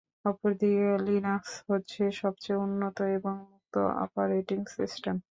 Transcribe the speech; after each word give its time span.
অপরদিকে 0.25 0.87
লিনাক্স 1.07 1.51
হচ্ছে 1.69 2.01
সবচেয়ে 2.21 2.61
উন্নত, 2.65 2.97
এবং 3.17 3.33
মুক্ত 3.43 3.73
অপারেটিং 4.05 4.59
সিস্টেম। 4.77 5.15